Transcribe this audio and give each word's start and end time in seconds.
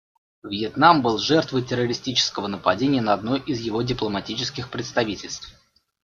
Вьетнам 0.41 1.03
был 1.03 1.19
жертвой 1.19 1.61
террористического 1.61 2.47
нападения 2.47 3.01
на 3.03 3.13
одно 3.13 3.35
из 3.35 3.59
его 3.59 3.83
дипломатических 3.83 4.71
представительств. 4.71 5.51